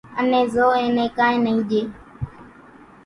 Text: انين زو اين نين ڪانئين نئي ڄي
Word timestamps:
انين 0.19 0.45
زو 0.53 0.65
اين 0.77 0.89
نين 0.97 1.09
ڪانئين 1.17 1.39
نئي 1.45 1.59
ڄي 1.69 1.81